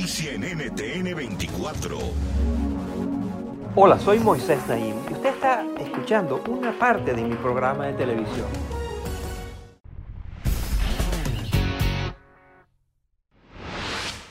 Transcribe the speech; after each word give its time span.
Noticia 0.00 0.32
en 0.32 0.40
NTN 0.40 1.14
24. 1.14 1.98
Hola, 3.74 3.98
soy 3.98 4.18
Moisés 4.18 4.58
Naim 4.66 4.96
y 5.10 5.12
usted 5.12 5.28
está 5.28 5.66
escuchando 5.78 6.42
una 6.48 6.72
parte 6.78 7.12
de 7.12 7.22
mi 7.22 7.34
programa 7.36 7.88
de 7.88 7.92
televisión. 7.92 8.46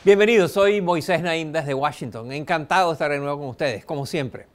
Bienvenidos, 0.03 0.53
soy 0.53 0.81
Moisés 0.81 1.21
Naim 1.21 1.52
desde 1.52 1.75
Washington. 1.75 2.31
Encantado 2.31 2.89
de 2.89 2.94
estar 2.94 3.11
de 3.11 3.19
nuevo 3.19 3.38
con 3.38 3.49
ustedes, 3.49 3.85
como 3.85 4.07
siempre. 4.07 4.47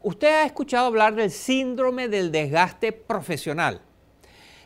Usted 0.00 0.28
ha 0.28 0.46
escuchado 0.46 0.86
hablar 0.86 1.14
del 1.14 1.30
síndrome 1.30 2.08
del 2.08 2.32
desgaste 2.32 2.92
profesional. 2.92 3.82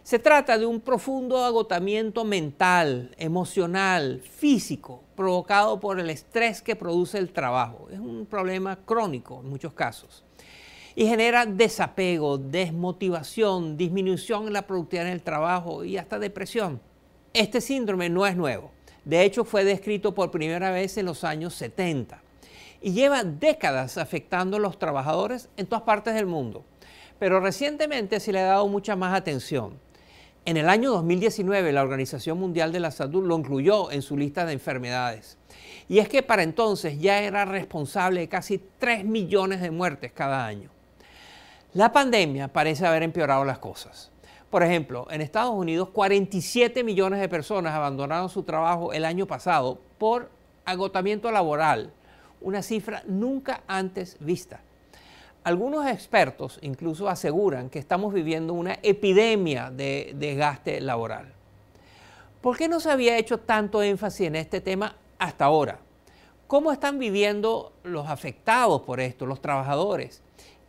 Se 0.02 0.18
trata 0.18 0.58
de 0.58 0.64
un 0.64 0.80
profundo 0.80 1.44
agotamiento 1.44 2.24
mental, 2.24 3.14
emocional, 3.18 4.20
físico, 4.20 5.02
provocado 5.14 5.78
por 5.78 6.00
el 6.00 6.08
estrés 6.08 6.62
que 6.62 6.74
produce 6.74 7.18
el 7.18 7.30
trabajo. 7.32 7.88
Es 7.92 7.98
un 7.98 8.26
problema 8.26 8.76
crónico 8.76 9.40
en 9.42 9.50
muchos 9.50 9.74
casos. 9.74 10.24
Y 10.96 11.06
genera 11.06 11.44
desapego, 11.44 12.38
desmotivación, 12.38 13.76
disminución 13.76 14.46
en 14.46 14.54
la 14.54 14.66
productividad 14.66 15.06
en 15.06 15.12
el 15.12 15.22
trabajo 15.22 15.84
y 15.84 15.98
hasta 15.98 16.18
depresión. 16.18 16.80
Este 17.32 17.60
síndrome 17.60 18.08
no 18.08 18.26
es 18.26 18.36
nuevo. 18.36 18.72
De 19.04 19.22
hecho, 19.22 19.44
fue 19.44 19.64
descrito 19.64 20.14
por 20.14 20.30
primera 20.30 20.70
vez 20.70 20.96
en 20.96 21.06
los 21.06 21.24
años 21.24 21.54
70 21.54 22.20
y 22.80 22.92
lleva 22.92 23.22
décadas 23.22 23.98
afectando 23.98 24.56
a 24.56 24.60
los 24.60 24.78
trabajadores 24.78 25.48
en 25.56 25.66
todas 25.66 25.84
partes 25.84 26.14
del 26.14 26.26
mundo. 26.26 26.64
Pero 27.18 27.38
recientemente 27.38 28.18
se 28.18 28.32
le 28.32 28.40
ha 28.40 28.46
dado 28.46 28.66
mucha 28.66 28.96
más 28.96 29.14
atención. 29.14 29.78
En 30.46 30.56
el 30.56 30.70
año 30.70 30.90
2019 30.92 31.70
la 31.70 31.82
Organización 31.82 32.38
Mundial 32.38 32.72
de 32.72 32.80
la 32.80 32.90
Salud 32.90 33.26
lo 33.26 33.36
incluyó 33.36 33.90
en 33.90 34.00
su 34.00 34.16
lista 34.16 34.46
de 34.46 34.54
enfermedades. 34.54 35.36
Y 35.86 35.98
es 35.98 36.08
que 36.08 36.22
para 36.22 36.42
entonces 36.42 36.98
ya 36.98 37.20
era 37.20 37.44
responsable 37.44 38.20
de 38.20 38.28
casi 38.28 38.58
3 38.78 39.04
millones 39.04 39.60
de 39.60 39.70
muertes 39.70 40.12
cada 40.12 40.46
año. 40.46 40.70
La 41.74 41.92
pandemia 41.92 42.48
parece 42.48 42.86
haber 42.86 43.02
empeorado 43.02 43.44
las 43.44 43.58
cosas. 43.58 44.10
Por 44.48 44.62
ejemplo, 44.62 45.06
en 45.10 45.20
Estados 45.20 45.54
Unidos 45.54 45.90
47 45.90 46.84
millones 46.84 47.20
de 47.20 47.28
personas 47.28 47.74
abandonaron 47.74 48.30
su 48.30 48.42
trabajo 48.42 48.94
el 48.94 49.04
año 49.04 49.26
pasado 49.26 49.78
por 49.98 50.30
agotamiento 50.64 51.30
laboral, 51.30 51.92
una 52.40 52.62
cifra 52.62 53.02
nunca 53.06 53.62
antes 53.68 54.16
vista. 54.20 54.62
Algunos 55.42 55.86
expertos 55.86 56.58
incluso 56.60 57.08
aseguran 57.08 57.70
que 57.70 57.78
estamos 57.78 58.12
viviendo 58.12 58.52
una 58.52 58.78
epidemia 58.82 59.70
de 59.70 60.12
desgaste 60.14 60.82
laboral. 60.82 61.32
¿Por 62.42 62.58
qué 62.58 62.68
no 62.68 62.78
se 62.78 62.90
había 62.90 63.16
hecho 63.16 63.38
tanto 63.38 63.82
énfasis 63.82 64.26
en 64.26 64.36
este 64.36 64.60
tema 64.60 64.96
hasta 65.18 65.46
ahora? 65.46 65.78
¿Cómo 66.46 66.72
están 66.72 66.98
viviendo 66.98 67.72
los 67.84 68.08
afectados 68.08 68.82
por 68.82 69.00
esto, 69.00 69.24
los 69.24 69.40
trabajadores? 69.40 70.20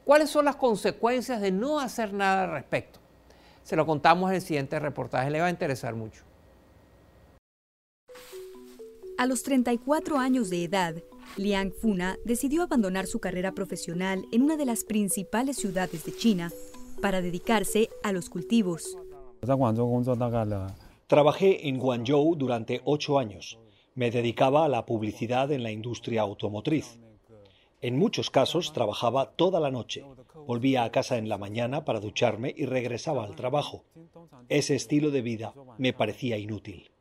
¿Cuáles 0.06 0.30
son 0.30 0.46
las 0.46 0.56
consecuencias 0.56 1.42
de 1.42 1.52
no 1.52 1.80
hacer 1.80 2.14
nada 2.14 2.44
al 2.44 2.52
respecto? 2.52 3.00
Se 3.64 3.76
lo 3.76 3.86
contamos 3.86 4.30
en 4.30 4.38
el 4.38 4.42
siguiente 4.42 4.80
reportaje, 4.80 5.30
le 5.31 5.42
va 5.42 5.48
a 5.48 5.50
interesar 5.50 5.96
mucho. 5.96 6.24
A 9.18 9.26
los 9.26 9.44
34 9.44 10.18
años 10.18 10.50
de 10.50 10.64
edad, 10.64 10.96
Liang 11.38 11.72
Funa 11.72 12.18
decidió 12.25 12.64
abandonar 12.64 13.08
su 13.08 13.19
carrera 13.19 13.53
profesional 13.53 14.25
en 14.31 14.42
una 14.42 14.58
de 14.58 14.66
las 14.66 14.84
principales 14.84 15.58
ciudades 15.58 16.03
de 16.03 16.16
China 16.16 16.52
para 17.02 17.22
dedicarse 17.22 17.90
a 18.03 18.12
los 18.12 18.30
cultivos. 18.30 18.97
Trabajé 21.08 21.68
en 21.68 21.80
Guangzhou 21.80 22.36
durante 22.36 22.81
ocho 22.86 23.18
años. 23.18 23.59
Me 23.96 24.12
dedicaba 24.12 24.66
a 24.66 24.69
la 24.69 24.86
publicidad 24.86 25.52
en 25.52 25.64
la 25.64 25.72
industria 25.72 26.22
automotriz. 26.22 27.00
En 27.81 27.98
muchos 27.98 28.30
casos 28.30 28.74
trabajaba 28.74 29.31
toda 29.31 29.59
la 29.59 29.72
noche. 29.72 30.06
Volvía 30.46 30.84
a 30.84 30.92
casa 30.92 31.18
en 31.18 31.28
la 31.28 31.38
mañana 31.38 31.84
para 31.84 32.00
ducharme 32.00 32.53
y 32.56 32.66
regresaba 32.66 33.24
al 33.24 33.36
trabajo. 33.36 33.84
Ese 34.50 34.75
estilo 34.75 35.09
de 35.12 35.22
vida 35.22 35.53
me 35.78 35.92
parecía 35.92 36.38
inútil. 36.38 36.92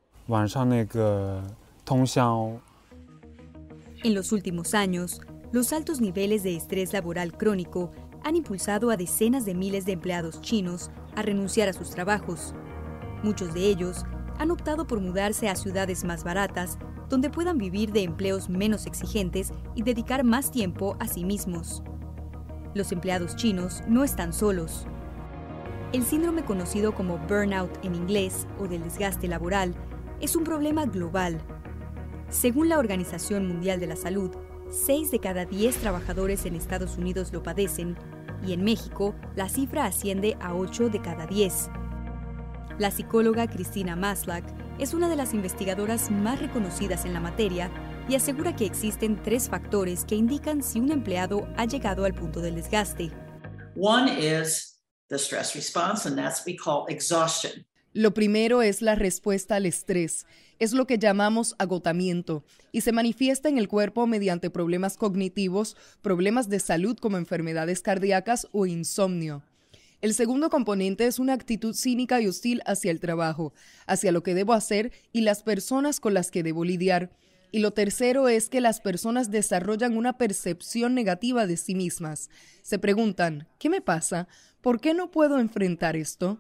En 4.02 4.14
los 4.14 4.32
últimos 4.32 4.72
años, 4.72 5.20
los 5.52 5.74
altos 5.74 6.00
niveles 6.00 6.42
de 6.42 6.56
estrés 6.56 6.94
laboral 6.94 7.36
crónico 7.36 7.92
han 8.24 8.34
impulsado 8.34 8.90
a 8.90 8.96
decenas 8.96 9.44
de 9.44 9.54
miles 9.54 9.84
de 9.84 9.92
empleados 9.92 10.40
chinos 10.40 10.90
a 11.16 11.20
renunciar 11.20 11.68
a 11.68 11.74
sus 11.74 11.90
trabajos. 11.90 12.54
Muchos 13.22 13.52
de 13.52 13.66
ellos 13.66 14.06
han 14.38 14.50
optado 14.50 14.86
por 14.86 15.00
mudarse 15.00 15.50
a 15.50 15.54
ciudades 15.54 16.02
más 16.04 16.24
baratas, 16.24 16.78
donde 17.10 17.28
puedan 17.28 17.58
vivir 17.58 17.92
de 17.92 18.02
empleos 18.02 18.48
menos 18.48 18.86
exigentes 18.86 19.52
y 19.74 19.82
dedicar 19.82 20.24
más 20.24 20.50
tiempo 20.50 20.96
a 20.98 21.06
sí 21.06 21.22
mismos. 21.22 21.82
Los 22.72 22.92
empleados 22.92 23.36
chinos 23.36 23.82
no 23.86 24.02
están 24.02 24.32
solos. 24.32 24.86
El 25.92 26.04
síndrome 26.04 26.42
conocido 26.42 26.94
como 26.94 27.18
burnout 27.18 27.84
en 27.84 27.94
inglés 27.94 28.46
o 28.58 28.66
del 28.66 28.82
desgaste 28.82 29.28
laboral 29.28 29.74
es 30.22 30.36
un 30.36 30.44
problema 30.44 30.86
global 30.86 31.42
según 32.30 32.68
la 32.68 32.78
Organización 32.78 33.46
Mundial 33.46 33.80
de 33.80 33.88
la 33.88 33.96
Salud, 33.96 34.30
6 34.70 35.10
de 35.10 35.18
cada 35.18 35.44
10 35.44 35.76
trabajadores 35.76 36.46
en 36.46 36.54
Estados 36.54 36.96
Unidos 36.96 37.32
lo 37.32 37.42
padecen 37.42 37.96
y 38.46 38.52
en 38.52 38.62
México 38.62 39.14
la 39.34 39.48
cifra 39.48 39.84
asciende 39.84 40.36
a 40.40 40.54
8 40.54 40.88
de 40.90 41.00
cada 41.00 41.26
10. 41.26 41.70
La 42.78 42.90
psicóloga 42.90 43.48
Cristina 43.48 43.96
Maslach 43.96 44.44
es 44.78 44.94
una 44.94 45.08
de 45.08 45.16
las 45.16 45.34
investigadoras 45.34 46.10
más 46.10 46.40
reconocidas 46.40 47.04
en 47.04 47.12
la 47.12 47.20
materia 47.20 47.70
y 48.08 48.14
asegura 48.14 48.56
que 48.56 48.64
existen 48.64 49.22
tres 49.22 49.48
factores 49.48 50.04
que 50.04 50.14
indican 50.14 50.62
si 50.62 50.80
un 50.80 50.90
empleado 50.90 51.46
ha 51.56 51.66
llegado 51.66 52.04
al 52.04 52.14
punto 52.14 52.40
del 52.40 52.54
desgaste. 52.54 53.10
One 53.76 54.08
is 54.08 54.80
the 55.08 55.18
stress 55.18 55.54
response, 55.54 56.08
and 56.08 56.16
that's 56.16 56.42
we 56.46 56.56
call 56.56 56.86
exhaustion. 56.88 57.66
Lo 57.92 58.14
primero 58.14 58.62
es 58.62 58.82
la 58.82 58.94
respuesta 58.94 59.56
al 59.56 59.66
estrés. 59.66 60.24
Es 60.60 60.72
lo 60.72 60.86
que 60.86 60.96
llamamos 60.96 61.56
agotamiento 61.58 62.44
y 62.70 62.82
se 62.82 62.92
manifiesta 62.92 63.48
en 63.48 63.58
el 63.58 63.66
cuerpo 63.66 64.06
mediante 64.06 64.48
problemas 64.48 64.96
cognitivos, 64.96 65.76
problemas 66.00 66.48
de 66.48 66.60
salud 66.60 66.96
como 66.96 67.16
enfermedades 67.16 67.82
cardíacas 67.82 68.46
o 68.52 68.66
insomnio. 68.66 69.42
El 70.02 70.14
segundo 70.14 70.50
componente 70.50 71.06
es 71.06 71.18
una 71.18 71.32
actitud 71.32 71.74
cínica 71.74 72.20
y 72.20 72.28
hostil 72.28 72.62
hacia 72.64 72.92
el 72.92 73.00
trabajo, 73.00 73.52
hacia 73.86 74.12
lo 74.12 74.22
que 74.22 74.34
debo 74.34 74.52
hacer 74.52 74.92
y 75.12 75.22
las 75.22 75.42
personas 75.42 75.98
con 75.98 76.14
las 76.14 76.30
que 76.30 76.44
debo 76.44 76.64
lidiar. 76.64 77.10
Y 77.52 77.58
lo 77.58 77.72
tercero 77.72 78.28
es 78.28 78.48
que 78.48 78.60
las 78.60 78.80
personas 78.80 79.32
desarrollan 79.32 79.96
una 79.96 80.16
percepción 80.16 80.94
negativa 80.94 81.48
de 81.48 81.56
sí 81.56 81.74
mismas. 81.74 82.30
Se 82.62 82.78
preguntan, 82.78 83.48
¿qué 83.58 83.68
me 83.68 83.80
pasa? 83.80 84.28
¿Por 84.60 84.78
qué 84.78 84.92
no 84.92 85.10
puedo 85.10 85.38
enfrentar 85.38 85.96
esto? 85.96 86.38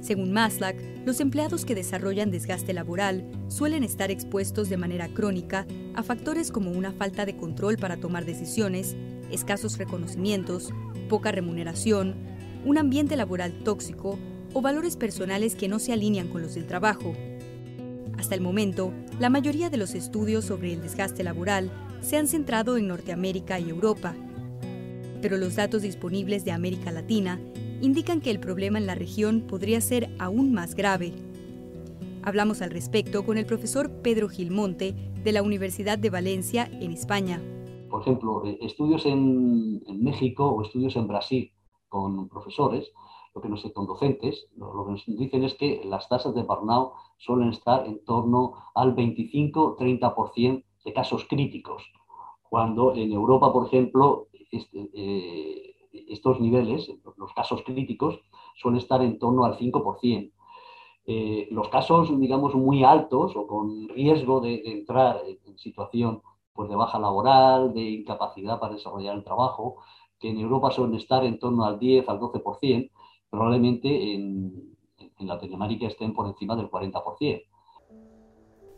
Según 0.00 0.32
Maslach, 0.32 0.76
los 1.04 1.20
empleados 1.20 1.66
que 1.66 1.74
desarrollan 1.74 2.30
desgaste 2.30 2.72
laboral 2.72 3.30
suelen 3.48 3.84
estar 3.84 4.10
expuestos 4.10 4.70
de 4.70 4.78
manera 4.78 5.08
crónica 5.08 5.66
a 5.94 6.02
factores 6.02 6.50
como 6.50 6.70
una 6.70 6.92
falta 6.92 7.26
de 7.26 7.36
control 7.36 7.76
para 7.76 7.98
tomar 7.98 8.24
decisiones, 8.24 8.96
escasos 9.30 9.76
reconocimientos, 9.76 10.72
poca 11.10 11.32
remuneración, 11.32 12.14
un 12.64 12.78
ambiente 12.78 13.14
laboral 13.16 13.52
tóxico, 13.62 14.18
o 14.54 14.62
valores 14.62 14.96
personales 14.96 15.54
que 15.54 15.68
no 15.68 15.78
se 15.78 15.92
alinean 15.92 16.28
con 16.28 16.40
los 16.40 16.54
del 16.54 16.66
trabajo. 16.66 17.14
Hasta 18.18 18.34
el 18.34 18.40
momento, 18.40 18.92
la 19.18 19.28
mayoría 19.28 19.68
de 19.68 19.76
los 19.76 19.94
estudios 19.94 20.46
sobre 20.46 20.72
el 20.72 20.80
desgaste 20.80 21.22
laboral 21.24 21.70
se 22.00 22.16
han 22.16 22.26
centrado 22.26 22.76
en 22.78 22.88
Norteamérica 22.88 23.58
y 23.60 23.70
Europa, 23.70 24.14
pero 25.22 25.38
los 25.38 25.54
datos 25.54 25.82
disponibles 25.82 26.44
de 26.44 26.50
América 26.50 26.90
Latina 26.90 27.40
indican 27.80 28.20
que 28.20 28.30
el 28.30 28.40
problema 28.40 28.78
en 28.78 28.86
la 28.86 28.96
región 28.96 29.42
podría 29.42 29.80
ser 29.80 30.10
aún 30.18 30.52
más 30.52 30.74
grave. 30.74 31.14
Hablamos 32.24 32.60
al 32.60 32.70
respecto 32.70 33.24
con 33.24 33.38
el 33.38 33.46
profesor 33.46 33.90
Pedro 34.02 34.28
Gilmonte 34.28 34.94
de 35.24 35.32
la 35.32 35.42
Universidad 35.42 35.96
de 35.98 36.10
Valencia 36.10 36.68
en 36.80 36.92
España. 36.92 37.40
Por 37.88 38.02
ejemplo, 38.02 38.44
eh, 38.44 38.58
estudios 38.60 39.06
en, 39.06 39.82
México 40.02 40.48
o 40.48 40.62
estudios 40.62 40.96
en 40.96 41.06
Brasil 41.06 41.52
con 41.88 42.28
profesores, 42.28 42.90
lo 43.34 43.40
que 43.40 43.48
nos, 43.48 43.62
con 43.72 43.86
docentes, 43.86 44.48
lo, 44.56 44.84
que 44.84 44.92
nos 44.92 45.04
dicen 45.06 45.44
es 45.44 45.54
que 45.54 45.82
las 45.84 46.08
tasas 46.08 46.34
de 46.34 46.42
burnout 46.42 46.92
suelen 47.18 47.50
estar 47.50 47.86
en 47.86 48.04
torno 48.04 48.54
al 48.74 48.96
25-30% 48.96 50.64
de 50.84 50.92
casos 50.92 51.24
críticos, 51.28 51.82
cuando 52.48 52.94
en 52.94 53.12
Europa, 53.12 53.52
por 53.52 53.66
ejemplo, 53.66 54.28
este, 54.52 54.90
eh, 54.94 55.74
estos 56.08 56.40
niveles, 56.40 56.88
los 57.16 57.32
casos 57.32 57.62
críticos, 57.64 58.20
suelen 58.54 58.78
estar 58.80 59.02
en 59.02 59.18
torno 59.18 59.44
al 59.44 59.58
5%. 59.58 60.32
Eh, 61.04 61.48
los 61.50 61.68
casos, 61.68 62.16
digamos, 62.20 62.54
muy 62.54 62.84
altos 62.84 63.34
o 63.34 63.46
con 63.46 63.88
riesgo 63.88 64.40
de, 64.40 64.62
entrar 64.64 65.20
en 65.26 65.58
situación 65.58 66.22
pues, 66.52 66.68
de 66.68 66.76
baja 66.76 66.98
laboral, 66.98 67.74
de 67.74 67.80
incapacidad 67.80 68.60
para 68.60 68.74
desarrollar 68.74 69.16
el 69.16 69.24
trabajo, 69.24 69.78
que 70.20 70.30
en 70.30 70.38
Europa 70.38 70.70
suelen 70.70 70.94
estar 70.94 71.24
en 71.24 71.38
torno 71.40 71.64
al 71.64 71.78
10, 71.80 72.08
al 72.08 72.20
12%, 72.20 72.90
probablemente 73.28 74.14
en, 74.14 74.76
en 75.18 75.26
Latinoamérica 75.26 75.86
estén 75.86 76.12
por 76.12 76.28
encima 76.28 76.54
del 76.54 76.70
40%. 76.70 77.42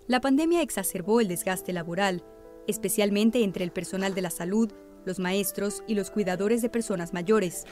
La 0.06 0.20
pandemia 0.20 0.62
exacerbó 0.62 1.20
el 1.20 1.28
desgaste 1.28 1.72
laboral, 1.72 2.22
especialmente 2.66 3.42
entre 3.42 3.64
el 3.64 3.72
personal 3.72 4.14
de 4.14 4.22
la 4.22 4.30
salud, 4.30 4.72
los 5.04 5.18
maestros 5.18 5.82
y 5.86 5.94
los 5.94 6.10
cuidadores 6.10 6.62
de 6.62 6.68
personas 6.68 7.12
mayores. 7.12 7.64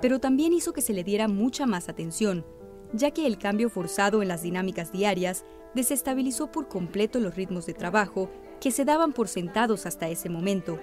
Pero 0.00 0.20
también 0.20 0.52
hizo 0.52 0.72
que 0.72 0.82
se 0.82 0.92
le 0.92 1.04
diera 1.04 1.28
mucha 1.28 1.66
más 1.66 1.88
atención, 1.88 2.44
ya 2.92 3.10
que 3.10 3.26
el 3.26 3.38
cambio 3.38 3.70
forzado 3.70 4.22
en 4.22 4.28
las 4.28 4.42
dinámicas 4.42 4.92
diarias 4.92 5.44
desestabilizó 5.74 6.50
por 6.50 6.68
completo 6.68 7.18
los 7.20 7.34
ritmos 7.34 7.66
de 7.66 7.74
trabajo 7.74 8.30
que 8.60 8.70
se 8.70 8.84
daban 8.84 9.12
por 9.12 9.28
sentados 9.28 9.86
hasta 9.86 10.08
ese 10.08 10.28
momento. 10.28 10.78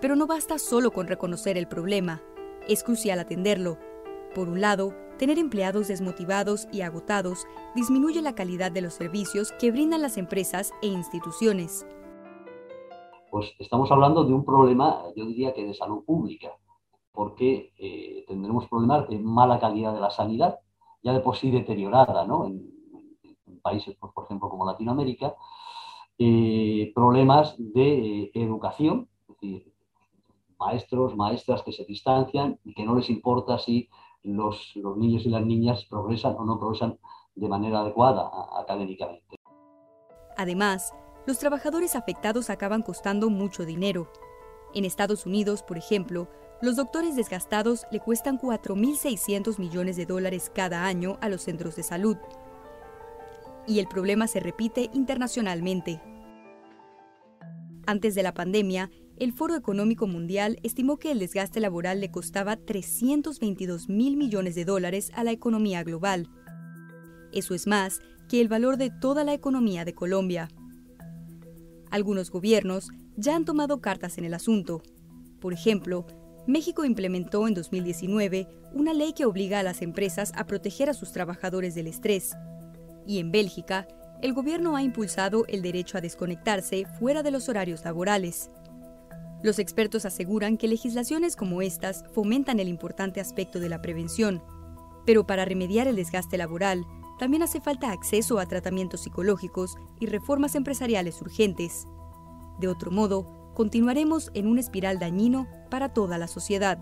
Pero 0.00 0.14
no 0.14 0.26
basta 0.26 0.58
solo 0.58 0.92
con 0.92 1.06
reconocer 1.06 1.56
el 1.56 1.66
problema, 1.66 2.22
es 2.68 2.82
crucial 2.82 3.18
atenderlo. 3.18 3.78
Por 4.34 4.48
un 4.48 4.60
lado, 4.60 4.94
tener 5.18 5.38
empleados 5.38 5.88
desmotivados 5.88 6.68
y 6.70 6.82
agotados 6.82 7.46
disminuye 7.74 8.20
la 8.20 8.34
calidad 8.34 8.70
de 8.70 8.82
los 8.82 8.94
servicios 8.94 9.52
que 9.58 9.70
brindan 9.70 10.02
las 10.02 10.18
empresas 10.18 10.72
e 10.82 10.88
instituciones 10.88 11.86
pues 13.30 13.54
estamos 13.58 13.90
hablando 13.90 14.24
de 14.24 14.32
un 14.32 14.44
problema, 14.44 15.02
yo 15.14 15.26
diría 15.26 15.52
que 15.52 15.64
de 15.64 15.74
salud 15.74 16.04
pública, 16.04 16.50
porque 17.12 17.72
eh, 17.78 18.24
tendremos 18.28 18.68
problemas 18.68 19.08
de 19.08 19.18
mala 19.18 19.58
calidad 19.58 19.94
de 19.94 20.00
la 20.00 20.10
sanidad, 20.10 20.58
ya 21.02 21.12
de 21.12 21.20
por 21.20 21.36
sí 21.36 21.50
deteriorada 21.50 22.26
¿no? 22.26 22.46
en, 22.46 22.74
países, 23.62 23.96
pues, 23.98 24.12
por 24.12 24.24
ejemplo, 24.24 24.48
como 24.48 24.64
Latinoamérica, 24.64 25.34
eh, 26.18 26.92
problemas 26.94 27.56
de 27.58 28.22
eh, 28.22 28.30
educación, 28.34 29.08
es 29.22 29.40
decir, 29.40 29.72
maestros, 30.58 31.16
maestras 31.16 31.62
que 31.62 31.72
se 31.72 31.84
distancian 31.84 32.60
y 32.64 32.74
que 32.74 32.84
no 32.84 32.94
les 32.94 33.10
importa 33.10 33.58
si 33.58 33.88
los, 34.22 34.72
los 34.76 34.96
niños 34.96 35.26
y 35.26 35.30
las 35.30 35.44
niñas 35.44 35.84
progresan 35.86 36.36
o 36.38 36.44
no 36.44 36.58
progresan 36.58 36.98
de 37.34 37.48
manera 37.48 37.80
adecuada 37.80 38.30
académicamente. 38.58 39.36
Además, 40.36 40.94
los 41.26 41.38
trabajadores 41.38 41.96
afectados 41.96 42.50
acaban 42.50 42.82
costando 42.82 43.30
mucho 43.30 43.64
dinero. 43.64 44.10
En 44.74 44.84
Estados 44.84 45.26
Unidos, 45.26 45.62
por 45.62 45.76
ejemplo, 45.76 46.28
los 46.62 46.76
doctores 46.76 47.16
desgastados 47.16 47.84
le 47.90 48.00
cuestan 48.00 48.38
4.600 48.38 49.58
millones 49.58 49.96
de 49.96 50.06
dólares 50.06 50.50
cada 50.54 50.86
año 50.86 51.18
a 51.20 51.28
los 51.28 51.42
centros 51.42 51.76
de 51.76 51.82
salud. 51.82 52.16
Y 53.66 53.78
el 53.80 53.88
problema 53.88 54.26
se 54.26 54.40
repite 54.40 54.88
internacionalmente. 54.94 56.00
Antes 57.86 58.14
de 58.14 58.22
la 58.22 58.32
pandemia, 58.32 58.90
el 59.18 59.32
Foro 59.32 59.54
Económico 59.54 60.06
Mundial 60.06 60.58
estimó 60.62 60.98
que 60.98 61.10
el 61.10 61.18
desgaste 61.18 61.60
laboral 61.60 62.00
le 62.00 62.10
costaba 62.10 62.56
322 62.56 63.88
mil 63.88 64.16
millones 64.16 64.54
de 64.54 64.64
dólares 64.64 65.10
a 65.14 65.24
la 65.24 65.32
economía 65.32 65.82
global. 65.84 66.28
Eso 67.32 67.54
es 67.54 67.66
más 67.66 68.00
que 68.28 68.40
el 68.40 68.48
valor 68.48 68.76
de 68.76 68.90
toda 68.90 69.24
la 69.24 69.34
economía 69.34 69.84
de 69.84 69.94
Colombia. 69.94 70.48
Algunos 71.90 72.30
gobiernos 72.30 72.88
ya 73.16 73.36
han 73.36 73.44
tomado 73.44 73.80
cartas 73.80 74.18
en 74.18 74.24
el 74.24 74.34
asunto. 74.34 74.82
Por 75.40 75.52
ejemplo, 75.52 76.06
México 76.46 76.84
implementó 76.84 77.48
en 77.48 77.54
2019 77.54 78.48
una 78.72 78.94
ley 78.94 79.12
que 79.12 79.26
obliga 79.26 79.60
a 79.60 79.62
las 79.62 79.82
empresas 79.82 80.32
a 80.36 80.46
proteger 80.46 80.88
a 80.88 80.94
sus 80.94 81.12
trabajadores 81.12 81.74
del 81.74 81.86
estrés. 81.86 82.36
Y 83.06 83.18
en 83.18 83.32
Bélgica, 83.32 83.88
el 84.22 84.32
gobierno 84.32 84.76
ha 84.76 84.82
impulsado 84.82 85.44
el 85.48 85.62
derecho 85.62 85.98
a 85.98 86.00
desconectarse 86.00 86.84
fuera 86.98 87.22
de 87.22 87.30
los 87.30 87.48
horarios 87.48 87.84
laborales. 87.84 88.50
Los 89.42 89.58
expertos 89.58 90.06
aseguran 90.06 90.56
que 90.56 90.68
legislaciones 90.68 91.36
como 91.36 91.62
estas 91.62 92.04
fomentan 92.14 92.58
el 92.58 92.68
importante 92.68 93.20
aspecto 93.20 93.60
de 93.60 93.68
la 93.68 93.82
prevención, 93.82 94.42
pero 95.04 95.26
para 95.26 95.44
remediar 95.44 95.86
el 95.86 95.96
desgaste 95.96 96.38
laboral, 96.38 96.84
también 97.18 97.42
hace 97.42 97.60
falta 97.60 97.92
acceso 97.92 98.38
a 98.38 98.46
tratamientos 98.46 99.00
psicológicos 99.00 99.76
y 100.00 100.06
reformas 100.06 100.54
empresariales 100.54 101.20
urgentes. 101.20 101.86
De 102.58 102.68
otro 102.68 102.90
modo, 102.90 103.52
continuaremos 103.54 104.30
en 104.34 104.46
un 104.46 104.58
espiral 104.58 104.98
dañino 104.98 105.46
para 105.70 105.92
toda 105.92 106.18
la 106.18 106.28
sociedad. 106.28 106.78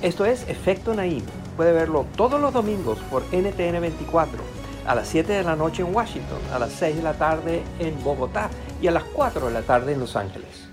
Esto 0.00 0.24
es 0.24 0.48
Efecto 0.48 0.94
Naim. 0.94 1.22
Puede 1.56 1.72
verlo 1.72 2.06
todos 2.16 2.40
los 2.40 2.52
domingos 2.52 2.98
por 3.10 3.22
NTN 3.32 3.80
24, 3.80 4.42
a 4.86 4.94
las 4.94 5.08
7 5.08 5.32
de 5.32 5.44
la 5.44 5.54
noche 5.54 5.82
en 5.82 5.94
Washington, 5.94 6.38
a 6.52 6.58
las 6.58 6.72
6 6.72 6.96
de 6.96 7.02
la 7.02 7.14
tarde 7.14 7.62
en 7.78 8.02
Bogotá 8.02 8.50
y 8.80 8.88
a 8.88 8.90
las 8.90 9.04
4 9.04 9.46
de 9.46 9.52
la 9.52 9.62
tarde 9.62 9.92
en 9.92 10.00
Los 10.00 10.16
Ángeles. 10.16 10.68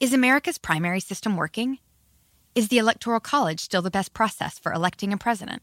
Is 0.00 0.14
America's 0.14 0.58
primary 0.58 1.00
system 1.00 1.36
working? 1.36 1.78
Is 2.54 2.68
the 2.68 2.78
Electoral 2.78 3.20
College 3.20 3.60
still 3.60 3.82
the 3.82 3.90
best 3.90 4.12
process 4.12 4.58
for 4.58 4.72
electing 4.72 5.12
a 5.12 5.16
president? 5.16 5.62